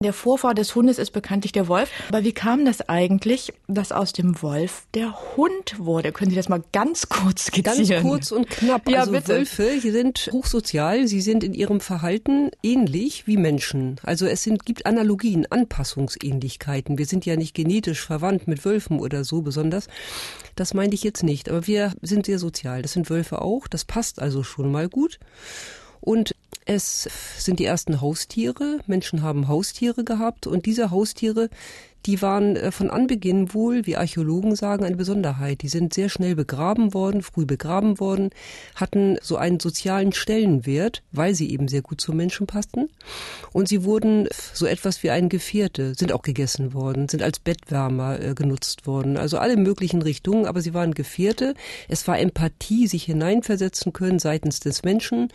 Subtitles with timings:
[0.00, 1.90] Der Vorfahr des Hundes ist bekanntlich der Wolf.
[2.10, 6.12] Aber wie kam das eigentlich, dass aus dem Wolf der Hund wurde?
[6.12, 7.88] Können Sie das mal ganz kurz skizzieren?
[7.88, 8.88] Ganz kurz und knapp.
[8.88, 9.26] Ja, also bitte.
[9.26, 11.08] Wölfe, sind hochsozial.
[11.08, 13.96] Sie sind in ihrem Verhalten ähnlich wie Menschen.
[14.04, 16.96] Also es sind, gibt Analogien, Anpassungsähnlichkeiten.
[16.96, 19.88] Wir sind ja nicht genetisch verwandt mit Wölfen oder so besonders.
[20.54, 21.48] Das meinte ich jetzt nicht.
[21.48, 22.82] Aber wir sind sehr sozial.
[22.82, 23.66] Das sind Wölfe auch.
[23.66, 25.18] Das passt also schon mal gut.
[26.00, 26.36] Und
[26.68, 27.08] es
[27.38, 28.78] sind die ersten Haustiere.
[28.86, 31.48] Menschen haben Haustiere gehabt und diese Haustiere,
[32.06, 35.62] die waren äh, von Anbeginn wohl, wie Archäologen sagen, eine Besonderheit.
[35.62, 38.30] Die sind sehr schnell begraben worden, früh begraben worden,
[38.74, 42.88] hatten so einen sozialen Stellenwert, weil sie eben sehr gut zum Menschen passten.
[43.52, 48.20] Und sie wurden so etwas wie ein Gefährte, sind auch gegessen worden, sind als Bettwärmer
[48.20, 49.16] äh, genutzt worden.
[49.16, 51.54] Also alle möglichen Richtungen, aber sie waren Gefährte.
[51.88, 55.28] Es war Empathie, sich hineinversetzen können seitens des Menschen,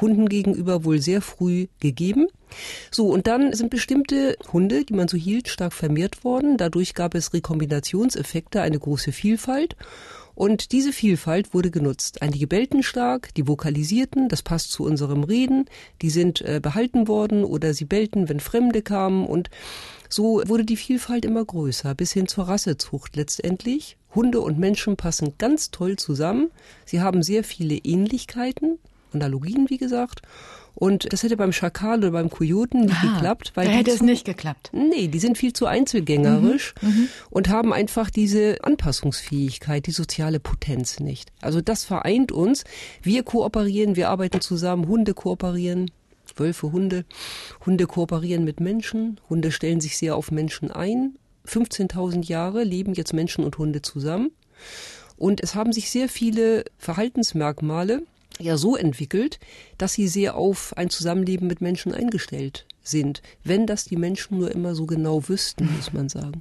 [0.00, 2.28] Hunden gegenüber wohl sehr früh gegeben.
[2.90, 6.56] So, und dann sind bestimmte Hunde, die man so hielt, stark vermehrt worden.
[6.56, 9.76] Dadurch gab es Rekombinationseffekte, eine große Vielfalt.
[10.34, 12.22] Und diese Vielfalt wurde genutzt.
[12.22, 15.66] Einige bellten stark, die vokalisierten, das passt zu unserem Reden,
[16.00, 19.50] die sind äh, behalten worden oder sie bellten, wenn Fremde kamen und
[20.08, 23.96] so wurde die Vielfalt immer größer, bis hin zur Rassezucht letztendlich.
[24.12, 26.50] Hunde und Menschen passen ganz toll zusammen.
[26.84, 28.78] Sie haben sehr viele Ähnlichkeiten,
[29.12, 30.22] Analogien, wie gesagt.
[30.74, 33.98] Und das hätte beim Schakal oder beim Kojoten nicht Ah, geklappt, weil da hätte es
[33.98, 34.70] zu- nicht geklappt.
[34.72, 36.74] Nee, die sind viel zu einzelgängerisch
[37.28, 41.32] und haben einfach diese Anpassungsfähigkeit, die soziale Potenz nicht.
[41.40, 42.64] Also das vereint uns.
[43.02, 45.90] Wir kooperieren, wir arbeiten zusammen, Hunde kooperieren,
[46.36, 47.04] Wölfe, Hunde.
[47.66, 51.16] Hunde kooperieren mit Menschen, Hunde stellen sich sehr auf Menschen ein.
[51.46, 54.30] 15.000 Jahre leben jetzt Menschen und Hunde zusammen.
[55.16, 58.02] Und es haben sich sehr viele Verhaltensmerkmale
[58.40, 59.38] ja so entwickelt,
[59.78, 63.22] dass sie sehr auf ein Zusammenleben mit Menschen eingestellt sind.
[63.44, 66.40] Wenn das die Menschen nur immer so genau wüssten, muss man sagen.